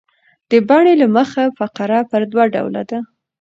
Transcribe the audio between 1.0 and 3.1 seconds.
له مخه فقره پر دوه ډوله ده.